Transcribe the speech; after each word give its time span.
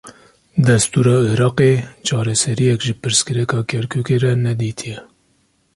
Destûra 0.67 1.17
Iraqê, 1.33 1.71
çareseriyek 2.05 2.79
ji 2.85 2.93
pirsgirêka 3.01 3.59
Kerkûkê 3.69 4.17
re 4.23 4.31
nedîtiye 4.43 4.99